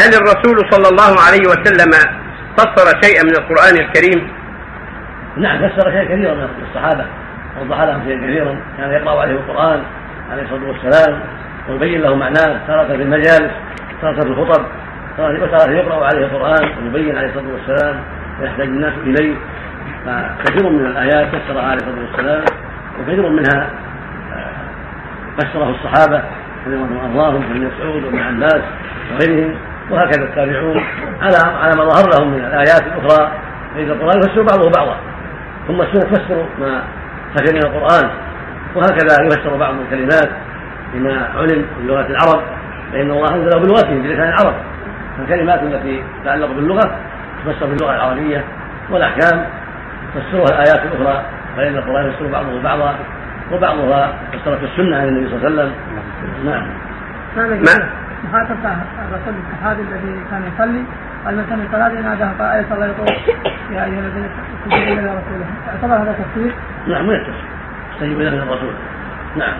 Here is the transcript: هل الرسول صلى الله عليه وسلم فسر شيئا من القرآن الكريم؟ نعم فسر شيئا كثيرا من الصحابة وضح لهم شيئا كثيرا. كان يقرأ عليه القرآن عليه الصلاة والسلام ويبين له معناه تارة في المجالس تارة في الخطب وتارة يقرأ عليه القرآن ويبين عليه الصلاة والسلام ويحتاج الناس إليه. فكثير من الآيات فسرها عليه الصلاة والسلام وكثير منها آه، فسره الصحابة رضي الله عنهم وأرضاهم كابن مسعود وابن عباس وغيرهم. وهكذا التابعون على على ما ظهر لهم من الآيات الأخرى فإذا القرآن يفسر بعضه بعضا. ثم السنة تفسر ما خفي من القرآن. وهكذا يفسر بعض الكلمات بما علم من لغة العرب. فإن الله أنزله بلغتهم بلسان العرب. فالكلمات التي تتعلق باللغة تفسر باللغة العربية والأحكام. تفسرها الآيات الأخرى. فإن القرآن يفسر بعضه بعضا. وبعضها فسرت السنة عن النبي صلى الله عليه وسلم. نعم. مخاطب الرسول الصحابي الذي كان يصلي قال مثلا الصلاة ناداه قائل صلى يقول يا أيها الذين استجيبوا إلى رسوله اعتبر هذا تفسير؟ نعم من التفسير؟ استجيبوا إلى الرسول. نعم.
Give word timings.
هل 0.00 0.14
الرسول 0.14 0.70
صلى 0.70 0.88
الله 0.88 1.20
عليه 1.26 1.48
وسلم 1.48 1.90
فسر 2.56 3.00
شيئا 3.02 3.22
من 3.22 3.36
القرآن 3.38 3.76
الكريم؟ 3.76 4.28
نعم 5.36 5.68
فسر 5.68 5.90
شيئا 5.90 6.04
كثيرا 6.04 6.34
من 6.34 6.48
الصحابة 6.68 7.04
وضح 7.60 7.80
لهم 7.80 8.04
شيئا 8.04 8.18
كثيرا. 8.18 8.60
كان 8.78 8.90
يقرأ 8.90 9.20
عليه 9.20 9.34
القرآن 9.34 9.82
عليه 10.32 10.42
الصلاة 10.42 10.68
والسلام 10.68 11.20
ويبين 11.68 12.00
له 12.00 12.14
معناه 12.14 12.66
تارة 12.66 12.86
في 12.86 13.02
المجالس 13.02 13.52
تارة 14.02 14.22
في 14.22 14.28
الخطب 14.28 14.64
وتارة 15.18 15.72
يقرأ 15.72 16.06
عليه 16.06 16.26
القرآن 16.26 16.68
ويبين 16.82 17.18
عليه 17.18 17.28
الصلاة 17.28 17.52
والسلام 17.52 18.00
ويحتاج 18.40 18.66
الناس 18.66 18.92
إليه. 19.06 19.36
فكثير 20.06 20.68
من 20.68 20.86
الآيات 20.86 21.26
فسرها 21.26 21.62
عليه 21.62 21.76
الصلاة 21.76 22.06
والسلام 22.10 22.44
وكثير 23.00 23.28
منها 23.28 23.70
آه، 24.32 24.52
فسره 25.38 25.70
الصحابة 25.70 26.22
رضي 26.66 26.76
الله 26.76 26.86
عنهم 26.86 27.16
وأرضاهم 27.16 27.42
كابن 27.42 27.66
مسعود 27.66 28.04
وابن 28.04 28.18
عباس 28.18 28.62
وغيرهم. 29.12 29.54
وهكذا 29.90 30.24
التابعون 30.24 30.76
على 31.22 31.36
على 31.62 31.76
ما 31.76 31.84
ظهر 31.84 32.10
لهم 32.18 32.32
من 32.32 32.44
الآيات 32.44 32.82
الأخرى 32.82 33.30
فإذا 33.74 33.92
القرآن 33.92 34.18
يفسر 34.18 34.42
بعضه 34.42 34.70
بعضا. 34.70 34.96
ثم 35.68 35.80
السنة 35.80 36.00
تفسر 36.00 36.46
ما 36.60 36.82
خفي 37.36 37.52
من 37.52 37.64
القرآن. 37.66 38.10
وهكذا 38.74 39.26
يفسر 39.26 39.56
بعض 39.56 39.74
الكلمات 39.84 40.30
بما 40.94 41.28
علم 41.36 41.66
من 41.80 41.86
لغة 41.86 42.06
العرب. 42.06 42.42
فإن 42.92 43.10
الله 43.10 43.34
أنزله 43.34 43.60
بلغتهم 43.60 44.02
بلسان 44.02 44.28
العرب. 44.28 44.54
فالكلمات 45.18 45.62
التي 45.62 46.02
تتعلق 46.22 46.46
باللغة 46.46 46.96
تفسر 47.44 47.66
باللغة 47.66 47.94
العربية 47.94 48.44
والأحكام. 48.90 49.46
تفسرها 50.14 50.62
الآيات 50.62 50.82
الأخرى. 50.86 51.22
فإن 51.56 51.76
القرآن 51.76 52.06
يفسر 52.06 52.26
بعضه 52.26 52.62
بعضا. 52.62 52.94
وبعضها 53.52 54.14
فسرت 54.32 54.62
السنة 54.62 54.96
عن 54.96 55.08
النبي 55.08 55.28
صلى 55.28 55.48
الله 55.48 55.62
عليه 55.62 55.70
وسلم. 55.70 55.72
نعم. 56.44 56.68
مخاطب 58.24 58.56
الرسول 59.08 59.34
الصحابي 59.46 59.82
الذي 59.82 60.20
كان 60.30 60.42
يصلي 60.54 60.82
قال 61.24 61.36
مثلا 61.36 61.62
الصلاة 61.66 62.00
ناداه 62.02 62.32
قائل 62.38 62.64
صلى 62.70 62.86
يقول 62.86 63.08
يا 63.70 63.84
أيها 63.84 63.98
الذين 63.98 64.24
استجيبوا 64.24 65.00
إلى 65.00 65.10
رسوله 65.20 65.46
اعتبر 65.68 65.94
هذا 65.94 66.12
تفسير؟ 66.12 66.52
نعم 66.88 67.06
من 67.06 67.14
التفسير؟ 67.14 67.44
استجيبوا 67.94 68.22
إلى 68.22 68.42
الرسول. 68.42 68.74
نعم. 69.36 69.54